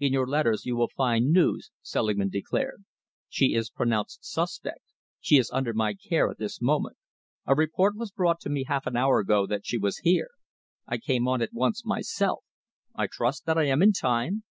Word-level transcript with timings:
"In 0.00 0.12
your 0.12 0.26
letters 0.26 0.66
you 0.66 0.74
will 0.74 0.88
find 0.96 1.30
news," 1.30 1.70
Selingman 1.82 2.30
declared. 2.30 2.84
"She 3.28 3.54
is 3.54 3.70
pronounced 3.70 4.24
suspect. 4.24 4.82
She 5.20 5.36
is 5.38 5.52
under 5.52 5.72
my 5.72 5.94
care 5.94 6.28
at 6.32 6.38
this 6.38 6.60
moment. 6.60 6.96
A 7.46 7.54
report 7.54 7.94
was 7.96 8.10
brought 8.10 8.40
to 8.40 8.50
me 8.50 8.64
half 8.66 8.88
an 8.88 8.96
hour 8.96 9.20
ago 9.20 9.46
that 9.46 9.64
she 9.64 9.78
was 9.78 9.98
here. 9.98 10.30
I 10.88 10.98
came 10.98 11.28
on 11.28 11.40
at 11.42 11.52
once 11.52 11.84
myself. 11.86 12.42
I 12.96 13.06
trust 13.06 13.46
that 13.46 13.56
I 13.56 13.66
am 13.66 13.80
in 13.80 13.92
time?" 13.92 14.42